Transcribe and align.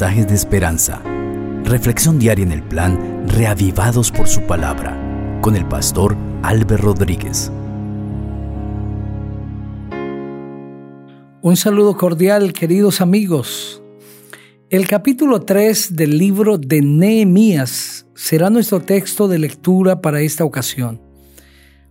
de 0.00 0.34
esperanza. 0.34 1.02
Reflexión 1.64 2.18
diaria 2.18 2.42
en 2.46 2.52
el 2.52 2.62
plan 2.62 3.26
Reavivados 3.28 4.10
por 4.10 4.26
su 4.26 4.40
palabra 4.46 4.98
con 5.42 5.54
el 5.54 5.68
pastor 5.68 6.16
Álvaro 6.42 6.78
Rodríguez. 6.78 7.52
Un 11.42 11.56
saludo 11.58 11.94
cordial, 11.98 12.54
queridos 12.54 13.02
amigos. 13.02 13.82
El 14.70 14.88
capítulo 14.88 15.42
3 15.42 15.94
del 15.94 16.16
libro 16.16 16.56
de 16.56 16.80
Nehemías 16.80 18.06
será 18.14 18.48
nuestro 18.48 18.80
texto 18.80 19.28
de 19.28 19.38
lectura 19.40 20.00
para 20.00 20.22
esta 20.22 20.46
ocasión. 20.46 21.02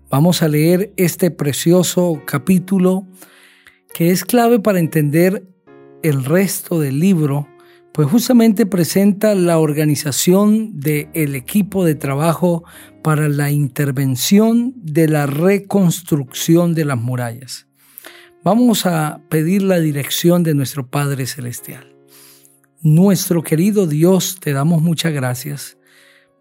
Vamos 0.09 0.41
a 0.41 0.47
leer 0.47 0.91
este 0.97 1.29
precioso 1.29 2.19
capítulo 2.25 3.05
que 3.93 4.09
es 4.09 4.25
clave 4.25 4.59
para 4.59 4.79
entender 4.79 5.47
el 6.01 6.25
resto 6.25 6.79
del 6.79 6.99
libro, 6.99 7.47
pues 7.93 8.09
justamente 8.09 8.65
presenta 8.65 9.35
la 9.35 9.57
organización 9.59 10.79
del 10.79 11.35
equipo 11.35 11.83
de 11.83 11.95
trabajo 11.95 12.63
para 13.03 13.27
la 13.27 13.51
intervención 13.51 14.73
de 14.77 15.07
la 15.07 15.25
reconstrucción 15.25 16.73
de 16.73 16.85
las 16.85 16.97
murallas. 16.97 17.67
Vamos 18.43 18.85
a 18.85 19.21
pedir 19.29 19.61
la 19.61 19.79
dirección 19.79 20.43
de 20.43 20.55
nuestro 20.55 20.87
Padre 20.87 21.27
Celestial. 21.27 21.95
Nuestro 22.81 23.43
querido 23.43 23.85
Dios, 23.85 24.39
te 24.39 24.53
damos 24.53 24.81
muchas 24.81 25.13
gracias 25.13 25.77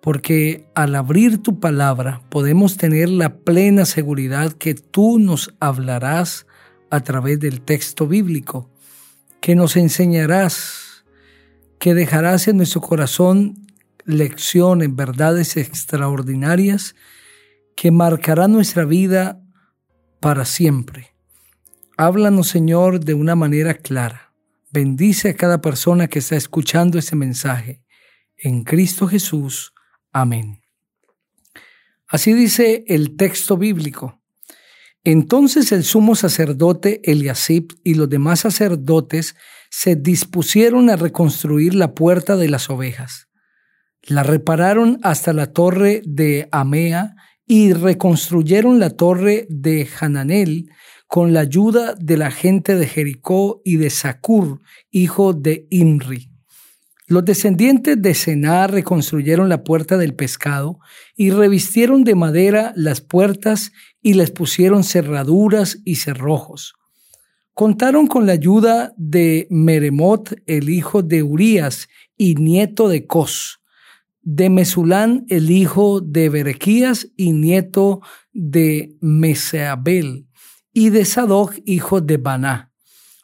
porque 0.01 0.67
al 0.75 0.95
abrir 0.95 1.43
tu 1.43 1.61
palabra 1.61 2.23
podemos 2.31 2.77
tener 2.77 3.11
la 3.11 3.37
plena 3.37 3.85
seguridad 3.85 4.53
que 4.53 4.75
tú 4.75 5.19
nos 5.19 5.55
hablarás 5.61 6.47
a 6.91 7.01
través 7.01 7.39
del 7.39 7.61
texto 7.61 8.07
bíblico 8.07 8.71
que 9.41 9.55
nos 9.55 9.77
enseñarás, 9.77 10.90
que 11.81 11.95
dejarás 11.95 12.47
en 12.47 12.59
nuestro 12.59 12.83
corazón 12.83 13.67
lecciones, 14.05 14.95
verdades 14.95 15.57
extraordinarias 15.57 16.95
que 17.75 17.91
marcarán 17.91 18.53
nuestra 18.53 18.85
vida 18.85 19.43
para 20.21 20.45
siempre. 20.45 21.15
Háblanos, 21.97 22.49
Señor, 22.49 23.01
de 23.01 23.15
una 23.15 23.35
manera 23.35 23.75
clara. 23.75 24.35
Bendice 24.71 25.31
a 25.31 25.35
cada 25.35 25.63
persona 25.63 26.09
que 26.09 26.19
está 26.19 26.37
escuchando 26.37 26.99
ese 26.99 27.17
mensaje. 27.17 27.83
En 28.37 28.63
Cristo 28.63 29.09
Jesús. 29.09 29.73
Amén. 30.13 30.61
Así 32.07 32.35
dice 32.35 32.85
el 32.89 33.17
texto 33.17 33.57
bíblico. 33.57 34.21
Entonces 35.03 35.73
el 35.73 35.85
sumo 35.85 36.15
sacerdote 36.15 37.01
Eliasib 37.11 37.69
y 37.85 37.95
los 37.95 38.11
demás 38.11 38.41
sacerdotes 38.41 39.35
se 39.71 39.97
dispusieron 39.97 40.91
a 40.91 40.97
reconstruir 40.97 41.75
la 41.75 41.95
puerta 41.95 42.37
de 42.37 42.49
las 42.49 42.69
ovejas. 42.69 43.29
La 44.03 44.23
repararon 44.23 44.99
hasta 45.03 45.33
la 45.33 45.53
torre 45.53 46.03
de 46.05 46.49
Amea 46.53 47.15
y 47.47 47.73
reconstruyeron 47.73 48.79
la 48.79 48.91
torre 48.91 49.47
de 49.49 49.89
Hananel 50.01 50.71
con 51.07 51.33
la 51.33 51.41
ayuda 51.41 51.95
de 51.99 52.17
la 52.17 52.31
gente 52.31 52.77
de 52.77 52.87
Jericó 52.87 53.61
y 53.65 53.77
de 53.77 53.91
Sacur, 53.91 54.61
hijo 54.91 55.33
de 55.33 55.67
Imri. 55.71 56.31
Los 57.09 57.25
descendientes 57.25 58.01
de 58.01 58.15
Sená 58.15 58.69
reconstruyeron 58.69 59.49
la 59.49 59.65
puerta 59.65 59.99
del 59.99 60.15
pescado 60.15 60.79
y 61.17 61.31
revistieron 61.31 62.05
de 62.05 62.15
madera 62.15 62.73
las 62.77 63.01
puertas 63.01 63.73
y 64.01 64.15
les 64.15 64.31
pusieron 64.31 64.85
cerraduras 64.85 65.79
y 65.85 65.97
cerrojos. 65.97 66.75
Contaron 67.55 68.07
con 68.07 68.27
la 68.27 68.33
ayuda 68.33 68.95
de 68.97 69.47
Meremot, 69.51 70.35
el 70.47 70.71
hijo 70.71 71.03
de 71.03 71.23
Urías 71.23 71.89
y 72.17 72.35
nieto 72.37 72.89
de 72.89 73.07
Cos, 73.07 73.61
de 74.23 74.51
Mesulán, 74.51 75.25
el 75.29 75.51
hijo 75.51 76.01
de 76.01 76.29
Berequías 76.29 77.09
y 77.17 77.33
nieto 77.33 78.01
de 78.33 78.97
Meseabel, 79.01 80.27
y 80.73 80.91
de 80.91 81.05
Sadoc, 81.05 81.55
hijo 81.65 82.01
de 82.01 82.17
Baná 82.17 82.71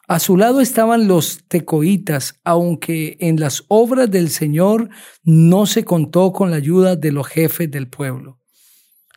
a 0.09 0.20
su 0.20 0.36
lado 0.36 0.60
estaban 0.60 1.09
los 1.09 1.41
tecoitas, 1.48 2.38
aunque 2.44 3.16
en 3.19 3.41
las 3.41 3.65
obras 3.66 4.09
del 4.09 4.31
Señor 4.31 4.88
no 5.25 5.66
se 5.66 5.84
contó 5.84 6.32
con 6.32 6.53
la 6.53 6.59
ayuda 6.59 6.94
de 6.94 7.10
los 7.10 7.26
jefes 7.26 7.69
del 7.69 7.88
pueblo. 7.88 8.38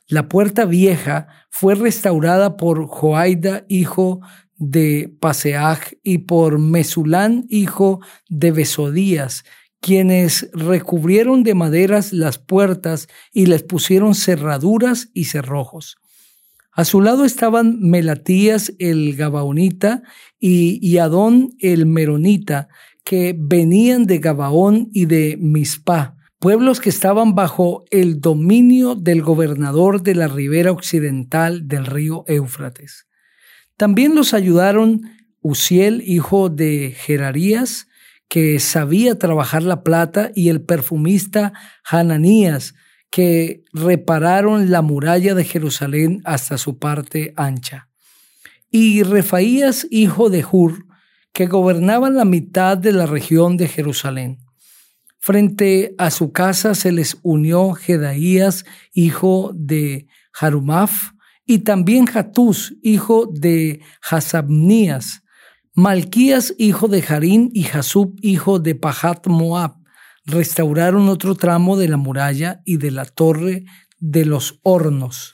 La 0.08 0.28
puerta 0.28 0.66
vieja 0.66 1.28
fue 1.52 1.76
restaurada 1.76 2.58
por 2.58 2.88
Joaida, 2.88 3.66
hijo 3.70 4.22
de 4.60 5.12
Paseaj, 5.20 5.94
y 6.04 6.20
por 6.20 6.60
Mesulán, 6.60 7.46
hijo 7.50 8.02
de 8.30 8.52
Besodías, 8.52 9.44
quienes 9.82 10.50
recubrieron 10.54 11.44
de 11.44 11.56
maderas 11.56 12.14
las 12.14 12.38
puertas 12.38 13.08
y 13.34 13.46
les 13.46 13.64
pusieron 13.64 14.14
cerraduras 14.14 15.10
y 15.14 15.26
cerrojos. 15.26 15.98
A 16.72 16.86
su 16.86 17.02
lado 17.02 17.26
estaban 17.26 17.80
Melatías 17.82 18.74
el 18.80 19.16
Gabaonita 19.16 20.04
y, 20.40 20.98
Adón 20.98 21.50
el 21.60 21.86
Meronita, 21.86 22.68
que 23.04 23.36
venían 23.38 24.06
de 24.06 24.20
Gabaón 24.20 24.90
y 24.94 25.06
de 25.06 25.38
Mispa, 25.40 26.16
pueblos 26.40 26.80
que 26.80 26.90
estaban 26.90 27.36
bajo 27.36 27.84
el 27.92 28.22
dominio 28.22 28.96
del 28.96 29.22
gobernador 29.22 30.04
de 30.04 30.16
la 30.16 30.28
ribera 30.28 30.72
occidental 30.72 31.68
del 31.68 31.86
río 31.86 32.24
Éufrates. 32.28 33.09
También 33.80 34.14
los 34.14 34.34
ayudaron 34.34 35.10
Uziel, 35.40 36.04
hijo 36.06 36.50
de 36.50 36.94
Gerarías, 36.98 37.88
que 38.28 38.60
sabía 38.60 39.18
trabajar 39.18 39.64
la 39.64 39.84
plata, 39.84 40.32
y 40.36 40.50
el 40.50 40.62
perfumista 40.62 41.54
Hananías, 41.90 42.76
que 43.10 43.64
repararon 43.72 44.70
la 44.70 44.82
muralla 44.82 45.34
de 45.34 45.46
Jerusalén 45.46 46.22
hasta 46.26 46.58
su 46.58 46.78
parte 46.78 47.34
ancha. 47.38 47.88
Y 48.70 49.04
Refaías, 49.04 49.88
hijo 49.90 50.30
de 50.30 50.44
Hur, 50.44 50.86
que 51.32 51.46
gobernaba 51.46 52.10
la 52.10 52.26
mitad 52.26 52.78
de 52.78 52.92
la 52.92 53.06
región 53.06 53.56
de 53.56 53.70
Jerusalén. 53.70 54.40
Frente 55.20 55.96
a 55.98 56.12
su 56.12 56.34
casa 56.34 56.76
se 56.76 56.92
les 56.92 57.18
unió 57.24 57.72
Jedaías, 57.76 58.66
hijo 58.92 59.52
de 59.56 60.08
Harumaf, 60.38 61.14
y 61.50 61.60
también 61.60 62.06
Hatús, 62.14 62.76
hijo 62.84 63.26
de 63.26 63.82
Hasabnías, 64.08 65.24
Malquías, 65.74 66.54
hijo 66.60 66.88
de 66.88 67.04
Harín, 67.10 67.50
y 67.56 67.64
Jasub, 67.64 68.16
hijo 68.22 68.60
de 68.60 68.76
Pahat 68.76 69.26
Moab, 69.26 69.74
restauraron 70.28 71.10
otro 71.10 71.34
tramo 71.34 71.76
de 71.76 71.88
la 71.88 71.98
muralla 71.98 72.62
y 72.66 72.78
de 72.78 72.92
la 72.92 73.06
torre 73.06 73.66
de 73.98 74.26
los 74.26 74.60
hornos. 74.62 75.34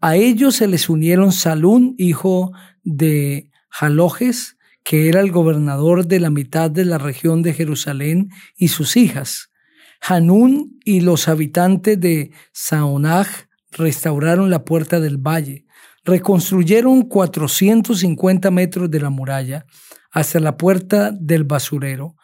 A 0.00 0.16
ellos 0.16 0.56
se 0.56 0.66
les 0.66 0.90
unieron 0.90 1.30
Salún, 1.30 1.94
hijo 1.96 2.50
de 2.82 3.52
Jalojes, 3.68 4.56
que 4.82 5.08
era 5.08 5.20
el 5.20 5.30
gobernador 5.30 6.08
de 6.08 6.18
la 6.18 6.30
mitad 6.30 6.72
de 6.72 6.86
la 6.86 6.98
región 6.98 7.42
de 7.42 7.54
Jerusalén, 7.54 8.30
y 8.56 8.66
sus 8.66 8.96
hijas. 8.96 9.52
Hanún 10.00 10.80
y 10.84 11.02
los 11.02 11.28
habitantes 11.28 12.00
de 12.00 12.32
Saonaj 12.50 13.45
restauraron 13.76 14.50
la 14.50 14.64
puerta 14.64 15.00
del 15.00 15.18
valle, 15.18 15.66
reconstruyeron 16.04 17.02
450 17.02 18.50
metros 18.50 18.90
de 18.90 19.00
la 19.00 19.10
muralla 19.10 19.66
hasta 20.10 20.40
la 20.40 20.56
puerta 20.56 21.10
del 21.12 21.44
basurero 21.44 22.16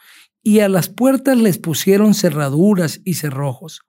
y 0.43 0.61
a 0.61 0.69
las 0.69 0.89
puertas 0.89 1.37
les 1.37 1.59
pusieron 1.59 2.15
cerraduras 2.15 3.01
y 3.05 3.15
cerrojos. 3.15 3.83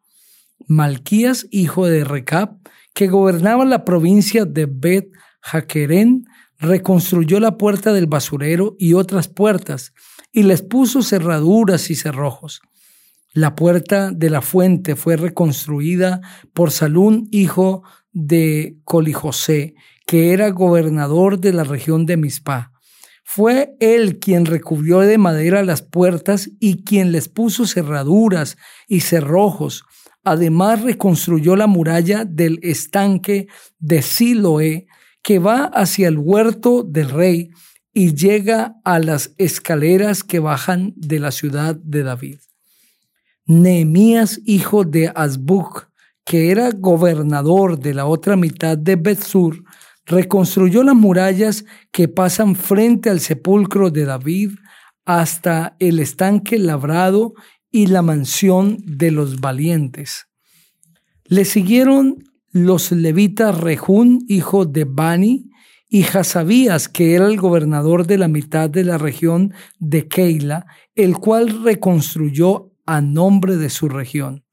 Malquías, 0.67 1.47
hijo 1.51 1.87
de 1.87 2.03
Recab, 2.03 2.57
que 2.93 3.07
gobernaba 3.07 3.65
la 3.65 3.85
provincia 3.85 4.45
de 4.45 4.67
Bet 4.67 5.09
Jaquerén, 5.41 6.25
reconstruyó 6.59 7.39
la 7.39 7.57
puerta 7.57 7.91
del 7.91 8.07
basurero 8.07 8.75
y 8.79 8.93
otras 8.93 9.27
puertas, 9.27 9.93
y 10.31 10.43
les 10.43 10.61
puso 10.61 11.01
cerraduras 11.01 11.89
y 11.89 11.95
cerrojos. 11.95 12.61
La 13.35 13.55
puerta 13.55 14.11
de 14.11 14.29
la 14.29 14.41
fuente 14.41 14.95
fue 14.95 15.17
reconstruida 15.17 16.21
por 16.53 16.69
Salún, 16.69 17.27
hijo 17.31 17.81
de 18.11 18.77
Colijosé, 18.83 19.73
que 20.05 20.33
era 20.33 20.51
gobernador 20.51 21.39
de 21.39 21.51
la 21.51 21.63
región 21.63 22.05
de 22.05 22.15
Mizpah. 22.15 22.71
Fue 23.23 23.75
él 23.79 24.19
quien 24.19 24.45
recubrió 24.45 24.99
de 24.99 25.17
madera 25.17 25.63
las 25.63 25.81
puertas 25.81 26.51
y 26.59 26.83
quien 26.83 27.11
les 27.11 27.27
puso 27.27 27.65
cerraduras 27.65 28.55
y 28.87 28.99
cerrojos. 28.99 29.83
Además 30.23 30.83
reconstruyó 30.83 31.55
la 31.55 31.65
muralla 31.65 32.25
del 32.25 32.59
estanque 32.61 33.47
de 33.79 34.03
Siloé 34.03 34.85
que 35.23 35.39
va 35.39 35.63
hacia 35.73 36.07
el 36.07 36.19
huerto 36.19 36.83
del 36.83 37.09
rey 37.09 37.49
y 37.93 38.13
llega 38.13 38.75
a 38.83 38.99
las 38.99 39.33
escaleras 39.39 40.23
que 40.23 40.37
bajan 40.37 40.93
de 40.95 41.19
la 41.19 41.31
ciudad 41.31 41.75
de 41.75 42.03
David. 42.03 42.39
Nehemías, 43.45 44.39
hijo 44.45 44.85
de 44.85 45.11
Azbuk, 45.13 45.89
que 46.25 46.51
era 46.51 46.71
gobernador 46.71 47.79
de 47.79 47.93
la 47.93 48.05
otra 48.05 48.35
mitad 48.35 48.77
de 48.77 48.95
Bethsur, 48.95 49.63
reconstruyó 50.05 50.83
las 50.83 50.95
murallas 50.95 51.65
que 51.91 52.07
pasan 52.07 52.55
frente 52.55 53.09
al 53.09 53.19
sepulcro 53.19 53.89
de 53.89 54.05
David 54.05 54.51
hasta 55.05 55.75
el 55.79 55.99
estanque 55.99 56.57
labrado 56.57 57.33
y 57.71 57.87
la 57.87 58.01
mansión 58.01 58.77
de 58.85 59.11
los 59.11 59.41
valientes. 59.41 60.27
Le 61.25 61.45
siguieron 61.45 62.23
los 62.51 62.91
levitas 62.91 63.59
Rejún, 63.59 64.25
hijo 64.27 64.65
de 64.65 64.85
Bani, 64.85 65.49
y 65.89 66.03
Hasabías, 66.05 66.89
que 66.89 67.13
era 67.13 67.27
el 67.27 67.37
gobernador 67.37 68.07
de 68.07 68.17
la 68.17 68.27
mitad 68.27 68.67
de 68.69 68.83
la 68.83 68.97
región 68.97 69.53
de 69.77 70.07
Keila, 70.07 70.65
el 70.95 71.17
cual 71.17 71.63
reconstruyó 71.63 72.72
a 72.85 73.01
nombre 73.01 73.57
de 73.57 73.69
su 73.69 73.89
región. 73.89 74.43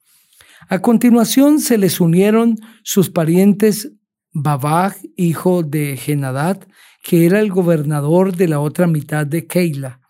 A 0.68 0.80
continuación 0.80 1.60
se 1.60 1.78
les 1.78 2.00
unieron 2.00 2.56
sus 2.82 3.10
parientes 3.10 3.92
Babag, 4.32 4.96
hijo 5.16 5.62
de 5.62 5.96
Genadad, 5.96 6.66
que 7.02 7.26
era 7.26 7.40
el 7.40 7.50
gobernador 7.50 8.36
de 8.36 8.48
la 8.48 8.60
otra 8.60 8.86
mitad 8.86 9.26
de 9.26 9.46
Keila, 9.46 10.00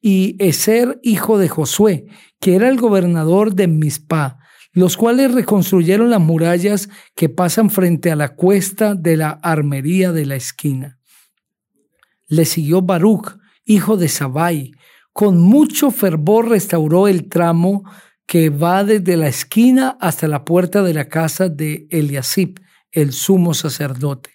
y 0.00 0.36
Eser, 0.40 0.98
hijo 1.02 1.38
de 1.38 1.48
Josué, 1.48 2.06
que 2.40 2.56
era 2.56 2.68
el 2.68 2.78
gobernador 2.78 3.54
de 3.54 3.68
Mizpah, 3.68 4.38
los 4.72 4.96
cuales 4.96 5.32
reconstruyeron 5.32 6.10
las 6.10 6.20
murallas 6.20 6.88
que 7.14 7.28
pasan 7.28 7.70
frente 7.70 8.10
a 8.10 8.16
la 8.16 8.34
cuesta 8.34 8.94
de 8.94 9.16
la 9.16 9.30
armería 9.30 10.12
de 10.12 10.26
la 10.26 10.34
esquina. 10.34 10.98
Le 12.26 12.44
siguió 12.44 12.82
Baruch, 12.82 13.36
hijo 13.64 13.96
de 13.96 14.08
Sabai, 14.08 14.72
con 15.12 15.40
mucho 15.40 15.90
fervor 15.90 16.48
restauró 16.48 17.08
el 17.08 17.28
tramo 17.28 17.84
que 18.26 18.50
va 18.50 18.84
desde 18.84 19.16
la 19.16 19.28
esquina 19.28 19.96
hasta 20.00 20.26
la 20.28 20.44
puerta 20.44 20.82
de 20.82 20.94
la 20.94 21.08
casa 21.08 21.48
de 21.48 21.86
Eliasib, 21.90 22.60
el 22.90 23.12
sumo 23.12 23.52
sacerdote. 23.52 24.30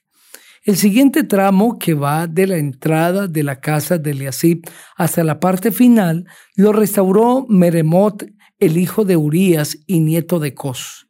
El 0.63 0.75
siguiente 0.75 1.23
tramo, 1.23 1.79
que 1.79 1.93
va 1.93 2.27
de 2.27 2.45
la 2.45 2.57
entrada 2.57 3.27
de 3.27 3.41
la 3.41 3.61
casa 3.61 3.97
de 3.97 4.11
Eliasib 4.11 4.63
hasta 4.97 5.23
la 5.23 5.39
parte 5.39 5.71
final, 5.71 6.25
lo 6.55 6.73
restauró 6.73 7.45
Meremot, 7.47 8.25
el 8.59 8.77
hijo 8.77 9.05
de 9.05 9.15
Urías 9.15 9.77
y 9.87 10.01
nieto 10.01 10.39
de 10.39 10.53
Cos. 10.53 11.07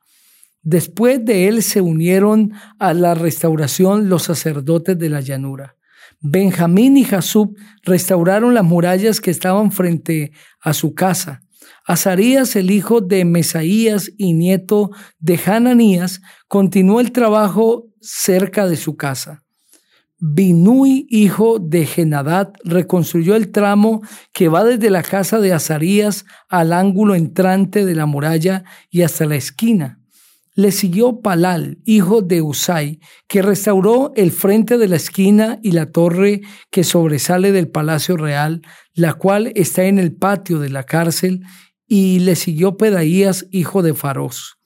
Después 0.61 1.23
de 1.25 1.47
él 1.47 1.63
se 1.63 1.81
unieron 1.81 2.53
a 2.77 2.93
la 2.93 3.15
restauración 3.15 4.09
los 4.09 4.23
sacerdotes 4.23 4.97
de 4.99 5.09
la 5.09 5.21
llanura. 5.21 5.75
Benjamín 6.19 6.97
y 6.97 7.03
Jasub 7.03 7.55
restauraron 7.83 8.53
las 8.53 8.63
murallas 8.63 9.21
que 9.21 9.31
estaban 9.31 9.71
frente 9.71 10.31
a 10.61 10.73
su 10.73 10.93
casa. 10.93 11.43
Azarías, 11.85 12.55
el 12.55 12.71
hijo 12.71 13.01
de 13.01 13.23
Mesaías 13.23 14.11
y 14.17 14.33
nieto 14.33 14.91
de 15.19 15.39
Hananías, 15.45 16.21
continuó 16.47 16.99
el 16.99 17.11
trabajo 17.11 17.85
cerca 18.01 18.67
de 18.67 18.75
su 18.75 18.97
casa. 18.97 19.43
Binui, 20.19 21.05
hijo 21.09 21.59
de 21.59 21.85
Genadad, 21.85 22.51
reconstruyó 22.63 23.35
el 23.35 23.51
tramo 23.51 24.01
que 24.33 24.47
va 24.47 24.63
desde 24.63 24.89
la 24.89 25.03
casa 25.03 25.39
de 25.39 25.53
Azarías 25.53 26.25
al 26.49 26.73
ángulo 26.73 27.13
entrante 27.13 27.85
de 27.85 27.93
la 27.93 28.07
muralla 28.07 28.63
y 28.89 29.03
hasta 29.03 29.25
la 29.25 29.35
esquina. 29.35 29.99
Le 30.57 30.71
siguió 30.71 31.21
Palal, 31.21 31.77
hijo 31.85 32.23
de 32.23 32.41
Usai, 32.41 32.99
que 33.27 33.43
restauró 33.43 34.11
el 34.15 34.31
frente 34.31 34.79
de 34.79 34.87
la 34.87 34.95
esquina 34.95 35.59
y 35.61 35.73
la 35.73 35.91
torre 35.91 36.41
que 36.71 36.83
sobresale 36.83 37.51
del 37.51 37.69
palacio 37.69 38.17
real, 38.17 38.63
la 38.95 39.13
cual 39.13 39.51
está 39.53 39.83
en 39.83 39.99
el 39.99 40.15
patio 40.15 40.57
de 40.57 40.71
la 40.71 40.81
cárcel, 40.81 41.43
y 41.85 42.21
le 42.21 42.35
siguió 42.35 42.75
Pedaías, 42.75 43.45
hijo 43.51 43.83
de 43.83 43.93
Faros. 43.93 44.57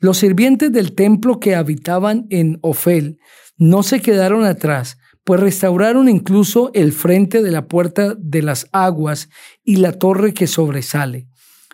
Los 0.00 0.18
sirvientes 0.18 0.72
del 0.72 0.96
templo 0.96 1.38
que 1.38 1.54
habitaban 1.54 2.26
en 2.30 2.58
Ofel 2.62 3.20
no 3.56 3.84
se 3.84 4.00
quedaron 4.00 4.44
atrás, 4.44 4.98
pues 5.22 5.38
restauraron 5.38 6.08
incluso 6.08 6.72
el 6.74 6.92
frente 6.92 7.44
de 7.44 7.52
la 7.52 7.68
puerta 7.68 8.16
de 8.18 8.42
las 8.42 8.66
aguas 8.72 9.28
y 9.62 9.76
la 9.76 9.92
torre 9.92 10.34
que 10.34 10.48
sobresale. 10.48 11.28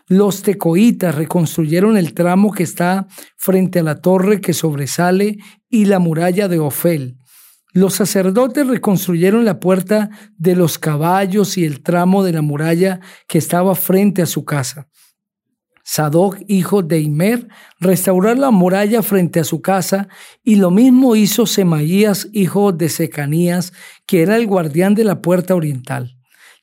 Los 0.07 0.43
tecoitas 0.43 1.15
reconstruyeron 1.15 1.97
el 1.97 2.13
tramo 2.13 2.53
que 2.53 2.63
está 2.63 3.07
frente 3.37 3.79
a 3.79 3.83
la 3.83 4.01
torre 4.03 4.41
que 4.41 4.53
sobresale 4.53 5.39
y 5.71 5.87
la 5.87 5.99
muralla 5.99 6.47
de 6.47 6.59
Ofel. 6.59 7.17
Los 7.73 7.95
sacerdotes 7.95 8.67
reconstruyeron 8.67 9.45
la 9.45 9.59
puerta 9.59 10.11
de 10.37 10.55
los 10.55 10.79
caballos 10.79 11.57
y 11.57 11.65
el 11.65 11.83
tramo 11.83 12.23
de 12.23 12.33
la 12.33 12.43
muralla 12.43 13.01
que 13.27 13.39
estaba 13.39 13.75
frente 13.75 14.23
a 14.23 14.27
su 14.27 14.45
casa. 14.45 14.89
Sadoc, 15.83 16.39
hijo 16.49 16.83
de 16.83 17.01
Imer, 17.01 17.49
restauró 17.79 18.35
la 18.35 18.51
muralla 18.51 19.03
frente 19.03 19.41
a 19.41 19.45
su 19.45 19.61
casa, 19.61 20.09
y 20.43 20.57
lo 20.57 20.71
mismo 20.71 21.15
hizo 21.15 21.47
Semaías, 21.47 22.29
hijo 22.33 22.73
de 22.73 22.89
Secanías, 22.89 23.73
que 24.07 24.23
era 24.23 24.37
el 24.37 24.47
guardián 24.47 24.95
de 24.95 25.05
la 25.05 25.21
puerta 25.21 25.55
oriental. 25.55 26.17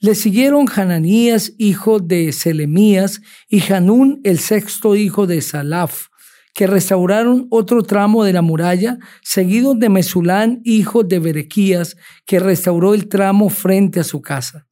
Le 0.04 0.16
siguieron 0.16 0.66
Hananías, 0.68 1.54
hijo 1.60 2.00
de 2.00 2.32
Selemías, 2.32 3.22
y 3.48 3.62
Hanún, 3.72 4.20
el 4.24 4.40
sexto 4.40 4.96
hijo 4.96 5.28
de 5.28 5.44
Salaf, 5.44 6.08
que 6.56 6.66
restauraron 6.66 7.46
otro 7.52 7.84
tramo 7.84 8.24
de 8.24 8.34
la 8.34 8.42
muralla, 8.42 8.98
seguido 9.22 9.76
de 9.76 9.90
Mesulán, 9.90 10.60
hijo 10.64 11.04
de 11.04 11.20
Berequías, 11.20 11.98
que 12.26 12.40
restauró 12.40 12.96
el 12.96 13.10
tramo 13.10 13.50
frente 13.50 14.00
a 14.00 14.04
su 14.04 14.24
casa. 14.24 14.66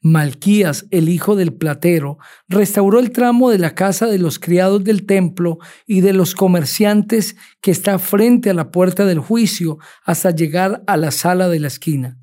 Malquías, 0.00 0.86
el 0.92 1.08
hijo 1.08 1.34
del 1.34 1.52
platero, 1.52 2.18
restauró 2.46 3.00
el 3.00 3.10
tramo 3.10 3.50
de 3.50 3.58
la 3.58 3.74
casa 3.74 4.06
de 4.06 4.20
los 4.20 4.38
criados 4.38 4.84
del 4.84 5.06
templo 5.06 5.58
y 5.88 6.02
de 6.02 6.12
los 6.12 6.36
comerciantes 6.36 7.34
que 7.60 7.72
está 7.72 7.98
frente 7.98 8.50
a 8.50 8.54
la 8.54 8.70
puerta 8.70 9.04
del 9.06 9.18
juicio 9.18 9.78
hasta 10.04 10.30
llegar 10.30 10.84
a 10.86 10.96
la 10.96 11.10
sala 11.10 11.48
de 11.48 11.58
la 11.58 11.66
esquina. 11.66 12.16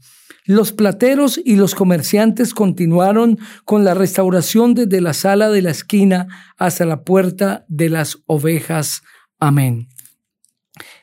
Los 0.45 0.71
plateros 0.71 1.39
y 1.43 1.55
los 1.55 1.73
comerciantes 1.73 2.53
continuaron 2.53 3.39
con 3.63 3.83
la 3.83 3.95
restauración 3.95 4.75
desde 4.75 5.01
la 5.01 5.13
sala 5.13 5.49
de 5.49 5.63
la 5.63 5.71
esquina 5.71 6.27
hasta 6.55 6.85
la 6.85 7.03
puerta 7.03 7.65
de 7.67 7.89
las 7.89 8.19
ovejas. 8.27 9.01
Amén. 9.39 9.89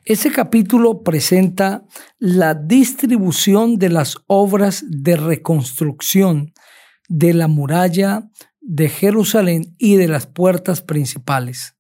Ese 0.05 0.31
capítulo 0.31 1.03
presenta 1.03 1.85
la 2.19 2.55
distribución 2.55 3.79
de 3.79 3.89
las 3.89 4.19
obras 4.29 4.85
de 4.89 5.17
reconstrucción 5.17 6.53
de 7.09 7.35
la 7.35 7.49
muralla 7.49 8.29
de 8.61 8.89
Jerusalén 8.89 9.75
y 9.77 9.97
de 9.97 10.07
las 10.07 10.27
puertas 10.27 10.83
principales. 10.83 11.75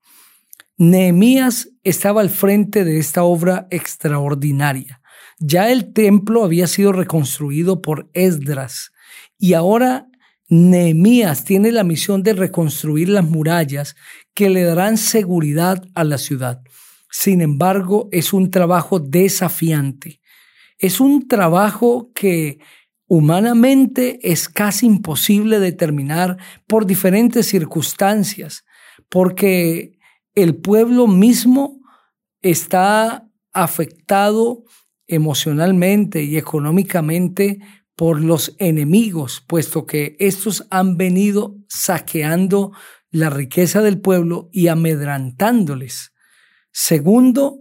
Nehemías 0.78 1.68
estaba 1.84 2.22
al 2.22 2.30
frente 2.30 2.84
de 2.84 2.98
esta 2.98 3.22
obra 3.22 3.68
extraordinaria. 3.70 5.01
Ya 5.44 5.72
el 5.72 5.92
templo 5.92 6.44
había 6.44 6.68
sido 6.68 6.92
reconstruido 6.92 7.82
por 7.82 8.08
Esdras 8.12 8.92
y 9.38 9.54
ahora 9.54 10.06
Nehemías 10.48 11.44
tiene 11.44 11.72
la 11.72 11.82
misión 11.82 12.22
de 12.22 12.32
reconstruir 12.32 13.08
las 13.08 13.24
murallas 13.24 13.96
que 14.34 14.50
le 14.50 14.62
darán 14.62 14.98
seguridad 14.98 15.82
a 15.96 16.04
la 16.04 16.18
ciudad. 16.18 16.62
Sin 17.10 17.40
embargo, 17.40 18.08
es 18.12 18.32
un 18.32 18.52
trabajo 18.52 19.00
desafiante. 19.00 20.20
Es 20.78 21.00
un 21.00 21.26
trabajo 21.26 22.12
que 22.14 22.60
humanamente 23.08 24.20
es 24.22 24.48
casi 24.48 24.86
imposible 24.86 25.58
determinar 25.58 26.36
por 26.68 26.86
diferentes 26.86 27.48
circunstancias, 27.48 28.64
porque 29.08 29.98
el 30.36 30.54
pueblo 30.54 31.08
mismo 31.08 31.80
está 32.42 33.28
afectado 33.52 34.64
emocionalmente 35.14 36.22
y 36.22 36.38
económicamente 36.38 37.60
por 37.94 38.20
los 38.20 38.56
enemigos, 38.58 39.44
puesto 39.46 39.86
que 39.86 40.16
estos 40.18 40.66
han 40.70 40.96
venido 40.96 41.56
saqueando 41.68 42.72
la 43.10 43.28
riqueza 43.28 43.82
del 43.82 44.00
pueblo 44.00 44.48
y 44.52 44.68
amedrantándoles. 44.68 46.12
Segundo, 46.72 47.60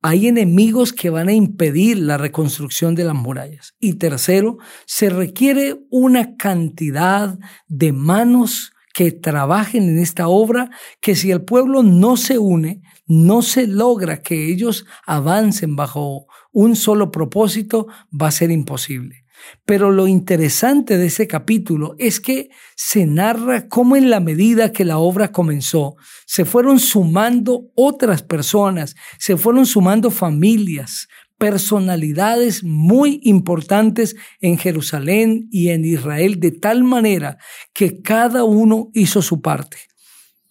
hay 0.00 0.28
enemigos 0.28 0.92
que 0.92 1.10
van 1.10 1.28
a 1.28 1.34
impedir 1.34 1.98
la 1.98 2.16
reconstrucción 2.16 2.94
de 2.94 3.04
las 3.04 3.14
murallas. 3.14 3.74
Y 3.78 3.94
tercero, 3.94 4.56
se 4.86 5.10
requiere 5.10 5.80
una 5.90 6.36
cantidad 6.36 7.38
de 7.66 7.92
manos 7.92 8.72
que 8.94 9.12
trabajen 9.12 9.90
en 9.90 9.98
esta 9.98 10.28
obra, 10.28 10.70
que 11.02 11.14
si 11.14 11.30
el 11.30 11.42
pueblo 11.42 11.82
no 11.82 12.16
se 12.16 12.38
une, 12.38 12.80
no 13.06 13.42
se 13.42 13.66
logra 13.66 14.22
que 14.22 14.50
ellos 14.50 14.86
avancen 15.06 15.76
bajo 15.76 16.26
un 16.56 16.74
solo 16.74 17.10
propósito, 17.10 17.86
va 18.10 18.28
a 18.28 18.30
ser 18.30 18.50
imposible. 18.50 19.26
Pero 19.66 19.90
lo 19.90 20.08
interesante 20.08 20.96
de 20.96 21.08
ese 21.08 21.26
capítulo 21.26 21.94
es 21.98 22.18
que 22.18 22.48
se 22.74 23.04
narra 23.04 23.68
cómo 23.68 23.94
en 23.94 24.08
la 24.08 24.20
medida 24.20 24.72
que 24.72 24.86
la 24.86 24.96
obra 24.96 25.32
comenzó, 25.32 25.96
se 26.24 26.46
fueron 26.46 26.80
sumando 26.80 27.66
otras 27.74 28.22
personas, 28.22 28.96
se 29.18 29.36
fueron 29.36 29.66
sumando 29.66 30.10
familias, 30.10 31.08
personalidades 31.36 32.64
muy 32.64 33.20
importantes 33.24 34.16
en 34.40 34.56
Jerusalén 34.56 35.48
y 35.52 35.68
en 35.68 35.84
Israel, 35.84 36.40
de 36.40 36.52
tal 36.52 36.84
manera 36.84 37.36
que 37.74 38.00
cada 38.00 38.44
uno 38.44 38.88
hizo 38.94 39.20
su 39.20 39.42
parte. 39.42 39.76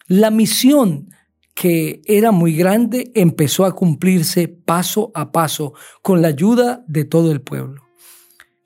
La 0.06 0.30
misión 0.30 1.10
que 1.56 2.02
era 2.06 2.32
muy 2.32 2.54
grande, 2.54 3.12
empezó 3.16 3.66
a 3.66 3.74
cumplirse 3.74 4.50
paso 4.50 5.12
a 5.16 5.32
paso 5.32 5.74
con 6.02 6.22
la 6.22 6.28
ayuda 6.28 6.84
de 6.86 7.06
todo 7.06 7.32
el 7.32 7.42
pueblo. 7.42 7.82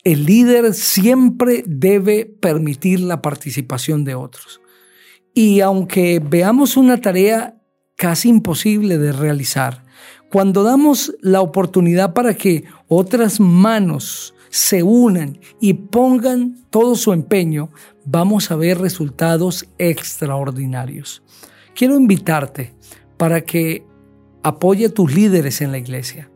El 0.04 0.26
líder 0.26 0.74
siempre 0.74 1.64
debe 1.68 2.26
permitir 2.26 3.02
la 3.02 3.22
participación 3.22 4.04
de 4.04 4.16
otros. 4.16 4.60
Y 5.36 5.60
aunque 5.60 6.20
veamos 6.20 6.78
una 6.78 7.00
tarea 7.00 7.62
casi 7.96 8.30
imposible 8.30 8.98
de 8.98 9.12
realizar, 9.12 9.84
cuando 10.32 10.64
damos 10.64 11.14
la 11.22 11.42
oportunidad 11.42 12.14
para 12.14 12.34
que 12.34 12.64
otras 12.88 13.40
manos 13.40 14.34
se 14.50 14.82
unan 14.82 15.40
y 15.62 15.74
pongan 15.74 16.56
todo 16.72 16.96
su 16.96 17.14
empeño, 17.14 17.70
vamos 18.04 18.50
a 18.50 18.56
ver 18.56 18.80
resultados 18.80 19.68
extraordinarios. 19.78 21.22
Quiero 21.80 21.96
invitarte 21.96 22.74
para 23.16 23.40
que 23.46 23.86
apoye 24.44 24.88
a 24.88 24.94
tus 24.94 25.16
líderes 25.16 25.62
en 25.62 25.72
la 25.72 25.78
iglesia. 25.78 26.30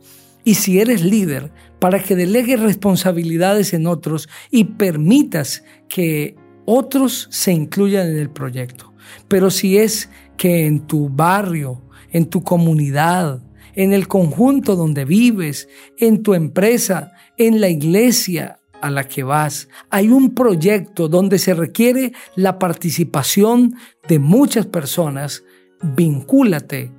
Y 0.46 0.54
si 0.54 0.80
eres 0.80 1.04
líder, 1.04 1.52
para 1.80 2.02
que 2.02 2.16
delegues 2.16 2.62
responsabilidades 2.62 3.74
en 3.74 3.86
otros 3.86 4.30
y 4.52 4.64
permitas 4.64 5.66
que 5.90 6.38
otros 6.64 7.28
se 7.30 7.52
incluyan 7.52 8.08
en 8.08 8.20
el 8.20 8.30
proyecto. 8.30 8.94
Pero 9.28 9.52
si 9.52 9.78
es 9.78 10.10
que 10.38 10.66
en 10.66 10.88
tu 10.88 11.10
barrio, 11.10 11.82
en 12.12 12.28
tu 12.28 12.42
comunidad, 12.42 13.44
en 13.76 13.92
el 13.92 14.08
conjunto 14.08 14.78
donde 14.78 15.04
vives, 15.04 15.68
en 15.98 16.24
tu 16.24 16.36
empresa, 16.36 17.12
en 17.38 17.60
la 17.60 17.68
iglesia 17.68 18.62
a 18.84 18.90
la 18.90 19.06
que 19.06 19.24
vas, 19.24 19.70
hay 19.90 20.10
un 20.10 20.36
proyecto 20.36 21.08
donde 21.08 21.40
se 21.40 21.54
requiere 21.54 22.12
la 22.36 22.60
participación 22.60 23.76
de 24.10 24.20
muchas 24.20 24.66
personas, 24.66 25.46
vincúlate, 25.82 26.92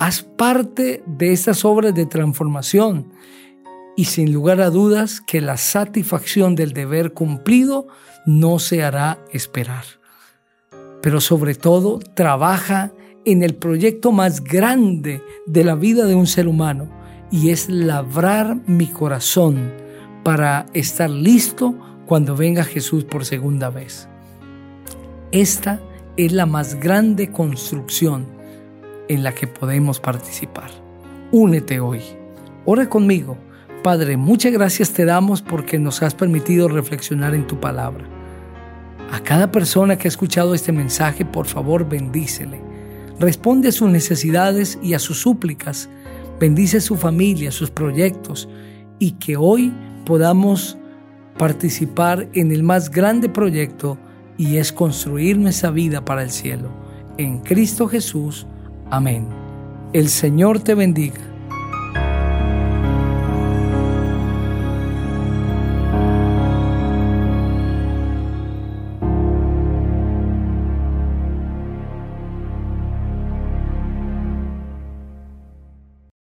haz 0.00 0.24
parte 0.24 1.00
de 1.06 1.32
estas 1.32 1.64
obras 1.64 1.94
de 1.94 2.06
transformación. 2.06 3.12
Y 3.96 4.06
sin 4.06 4.32
lugar 4.32 4.60
a 4.60 4.70
dudas 4.70 5.20
que 5.20 5.40
la 5.40 5.56
satisfacción 5.56 6.56
del 6.56 6.72
deber 6.72 7.12
cumplido 7.12 7.86
no 8.26 8.58
se 8.58 8.82
hará 8.82 9.20
esperar. 9.32 9.84
Pero 11.02 11.20
sobre 11.20 11.54
todo 11.54 12.00
trabaja 12.16 12.92
en 13.24 13.44
el 13.44 13.54
proyecto 13.54 14.10
más 14.10 14.42
grande 14.42 15.22
de 15.46 15.62
la 15.62 15.76
vida 15.76 16.04
de 16.06 16.16
un 16.16 16.26
ser 16.26 16.48
humano 16.48 16.90
y 17.30 17.50
es 17.50 17.68
labrar 17.68 18.56
mi 18.66 18.88
corazón 18.88 19.87
para 20.22 20.66
estar 20.74 21.10
listo 21.10 21.74
cuando 22.06 22.36
venga 22.36 22.64
Jesús 22.64 23.04
por 23.04 23.24
segunda 23.24 23.70
vez. 23.70 24.08
Esta 25.32 25.80
es 26.16 26.32
la 26.32 26.46
más 26.46 26.74
grande 26.76 27.30
construcción 27.30 28.26
en 29.08 29.22
la 29.22 29.34
que 29.34 29.46
podemos 29.46 30.00
participar. 30.00 30.70
Únete 31.32 31.80
hoy. 31.80 32.02
Ora 32.64 32.88
conmigo 32.88 33.38
Padre, 33.82 34.16
muchas 34.16 34.52
gracias 34.52 34.92
te 34.92 35.04
damos 35.04 35.40
porque 35.40 35.78
nos 35.78 36.02
has 36.02 36.12
permitido 36.12 36.68
reflexionar 36.68 37.34
en 37.34 37.46
tu 37.46 37.60
palabra. 37.60 38.04
A 39.12 39.20
cada 39.20 39.52
persona 39.52 39.96
que 39.96 40.08
ha 40.08 40.10
escuchado 40.10 40.52
este 40.52 40.72
mensaje, 40.72 41.24
por 41.24 41.46
favor, 41.46 41.88
bendícele. 41.88 42.60
Responde 43.20 43.68
a 43.68 43.72
sus 43.72 43.88
necesidades 43.88 44.78
y 44.82 44.94
a 44.94 44.98
sus 44.98 45.20
súplicas. 45.20 45.88
Bendice 46.40 46.80
su 46.80 46.96
familia, 46.96 47.52
sus 47.52 47.70
proyectos 47.70 48.48
y 48.98 49.12
que 49.12 49.36
hoy 49.36 49.72
podamos 50.08 50.78
participar 51.36 52.30
en 52.32 52.50
el 52.50 52.62
más 52.62 52.90
grande 52.90 53.28
proyecto 53.28 53.98
y 54.38 54.56
es 54.56 54.72
construir 54.72 55.36
nuestra 55.36 55.70
vida 55.70 56.02
para 56.02 56.22
el 56.22 56.30
cielo. 56.30 56.70
En 57.18 57.40
Cristo 57.40 57.86
Jesús. 57.88 58.46
Amén. 58.90 59.28
El 59.92 60.08
Señor 60.08 60.60
te 60.60 60.74
bendiga 60.74 61.20